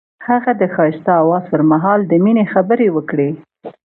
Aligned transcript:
هغه 0.27 0.51
د 0.61 0.63
ښایسته 0.75 1.11
اواز 1.21 1.43
پر 1.51 1.61
مهال 1.71 1.99
د 2.05 2.13
مینې 2.23 2.45
خبرې 2.53 2.87
وکړې. 2.95 3.29